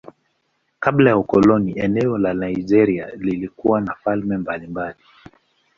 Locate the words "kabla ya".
0.79-1.17